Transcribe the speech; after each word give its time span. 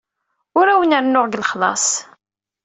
Ur 0.59 0.65
awen-rennuɣ 0.67 1.25
deg 1.27 1.39
lexlaṣ. 1.41 1.85